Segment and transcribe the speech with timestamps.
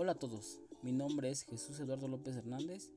[0.00, 2.92] Hola a todos, mi nombre es Jesús Eduardo López Hernández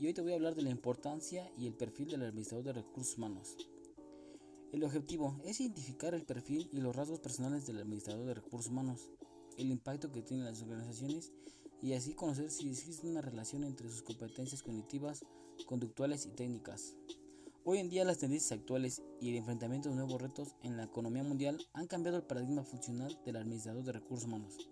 [0.00, 2.72] y hoy te voy a hablar de la importancia y el perfil del administrador de
[2.72, 3.54] recursos humanos.
[4.72, 9.10] El objetivo es identificar el perfil y los rasgos personales del administrador de recursos humanos,
[9.58, 11.34] el impacto que tiene en las organizaciones
[11.82, 15.26] y así conocer si existe una relación entre sus competencias cognitivas,
[15.66, 16.94] conductuales y técnicas.
[17.62, 21.24] Hoy en día las tendencias actuales y el enfrentamiento de nuevos retos en la economía
[21.24, 24.70] mundial han cambiado el paradigma funcional del administrador de recursos humanos.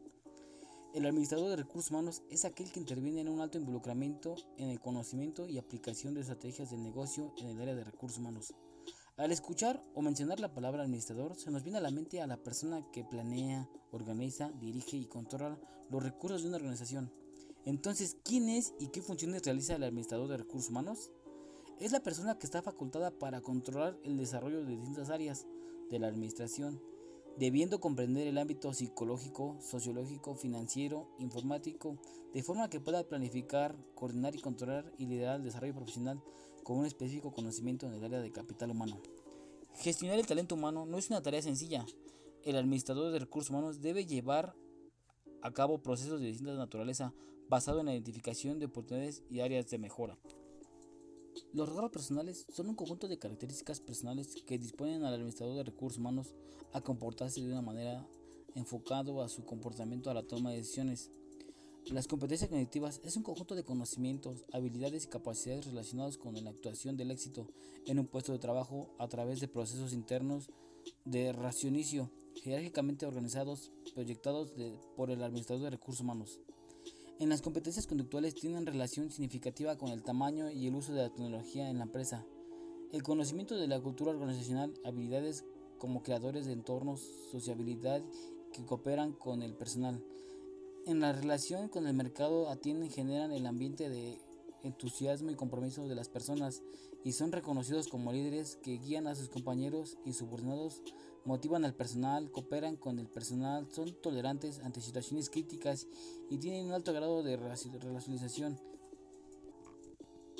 [0.96, 4.80] El administrador de recursos humanos es aquel que interviene en un alto involucramiento en el
[4.80, 8.54] conocimiento y aplicación de estrategias de negocio en el área de recursos humanos.
[9.18, 12.42] Al escuchar o mencionar la palabra administrador, se nos viene a la mente a la
[12.42, 15.60] persona que planea, organiza, dirige y controla
[15.90, 17.12] los recursos de una organización.
[17.66, 21.10] Entonces, ¿quién es y qué funciones realiza el administrador de recursos humanos?
[21.78, 25.46] Es la persona que está facultada para controlar el desarrollo de distintas áreas
[25.90, 26.80] de la administración,
[27.36, 31.98] debiendo comprender el ámbito psicológico, sociológico, financiero, informático,
[32.32, 36.22] de forma que pueda planificar, coordinar y controlar y liderar el desarrollo profesional
[36.62, 39.00] con un específico conocimiento en el área de capital humano.
[39.74, 41.84] Gestionar el talento humano no es una tarea sencilla.
[42.42, 44.54] El administrador de recursos humanos debe llevar
[45.42, 47.12] a cabo procesos de distinta naturaleza
[47.48, 50.16] basado en la identificación de oportunidades y áreas de mejora.
[51.52, 55.98] Los rasgos personales son un conjunto de características personales que disponen al administrador de recursos
[55.98, 56.34] humanos
[56.72, 58.06] a comportarse de una manera
[58.54, 61.10] enfocado a su comportamiento a la toma de decisiones.
[61.86, 66.96] Las competencias cognitivas es un conjunto de conocimientos, habilidades y capacidades relacionados con la actuación
[66.96, 67.46] del éxito
[67.86, 70.50] en un puesto de trabajo a través de procesos internos
[71.04, 74.52] de racionicio jerárquicamente organizados, proyectados
[74.96, 76.40] por el administrador de recursos humanos.
[77.18, 81.08] En las competencias conductuales tienen relación significativa con el tamaño y el uso de la
[81.08, 82.26] tecnología en la empresa.
[82.92, 85.46] El conocimiento de la cultura organizacional, habilidades
[85.78, 87.00] como creadores de entornos,
[87.30, 88.02] sociabilidad
[88.52, 90.04] que cooperan con el personal.
[90.84, 94.20] En la relación con el mercado atienden, generan el ambiente de
[94.66, 96.62] entusiasmo y compromiso de las personas
[97.04, 100.82] y son reconocidos como líderes que guían a sus compañeros y subordinados,
[101.24, 105.86] motivan al personal, cooperan con el personal, son tolerantes ante situaciones críticas
[106.30, 108.58] y tienen un alto grado de relacionalización.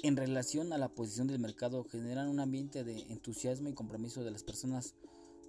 [0.03, 4.31] En relación a la posición del mercado, generan un ambiente de entusiasmo y compromiso de
[4.31, 4.95] las personas,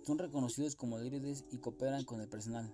[0.03, 2.73] son reconocidos como líderes y cooperan con el personal.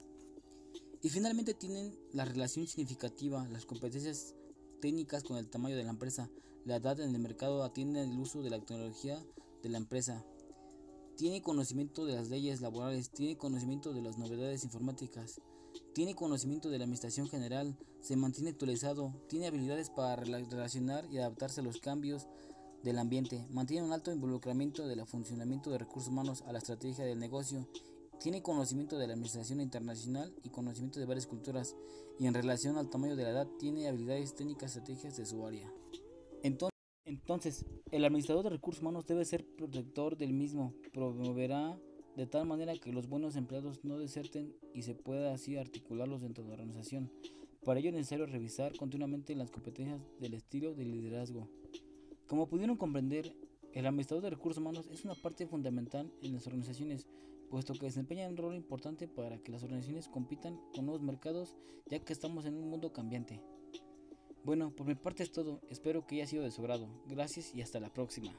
[1.02, 4.36] Y finalmente tienen la relación significativa, las competencias
[4.84, 6.30] técnicas con el tamaño de la empresa.
[6.66, 9.18] La edad en el mercado atiende el uso de la tecnología
[9.62, 10.26] de la empresa.
[11.16, 15.40] Tiene conocimiento de las leyes laborales, tiene conocimiento de las novedades informáticas,
[15.94, 21.62] tiene conocimiento de la administración general, se mantiene actualizado, tiene habilidades para relacionar y adaptarse
[21.62, 22.28] a los cambios
[22.84, 27.20] del ambiente, mantiene un alto involucramiento del funcionamiento de recursos humanos a la estrategia del
[27.22, 27.70] negocio
[28.20, 31.76] tiene conocimiento de la administración internacional y conocimiento de varias culturas
[32.20, 35.72] y en relación al tamaño de la edad tiene habilidades técnicas estrategias de su área.
[37.06, 41.80] Entonces, el administrador de recursos humanos debe ser protector del mismo, promoverá
[42.16, 46.44] de tal manera que los buenos empleados no deserten y se pueda así articularlos dentro
[46.44, 47.12] de la organización.
[47.66, 51.50] Para ello es necesario revisar continuamente las competencias del estilo de liderazgo.
[52.28, 53.36] Como pudieron comprender,
[53.74, 57.08] el administrador de recursos humanos es una parte fundamental en las organizaciones,
[57.54, 61.56] puesto que desempeña un rol importante para que las organizaciones compitan con nuevos mercados,
[61.86, 63.44] ya que estamos en un mundo cambiante.
[64.44, 66.90] Bueno, por mi parte es todo, espero que haya sido de su agrado.
[67.06, 68.34] Gracias y hasta la próxima.